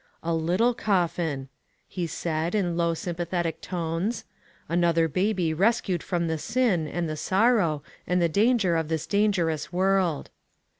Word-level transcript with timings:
"A 0.23 0.33
little 0.33 0.73
coffin," 0.73 1.47
he 1.87 2.07
said, 2.07 2.55
in 2.55 2.75
low, 2.75 2.95
sympa 2.95 3.23
thetic 3.27 3.61
tones. 3.61 4.25
"Another 4.67 5.07
baby 5.07 5.53
rescued 5.53 6.01
from 6.01 6.25
the 6.25 6.39
sin, 6.39 6.87
and 6.87 7.07
the 7.07 7.15
sorrow, 7.15 7.83
and 8.07 8.19
the 8.19 8.27
danger 8.27 8.75
of 8.75 8.87
this 8.87 9.05
dangerous 9.05 9.71
world." 9.71 10.31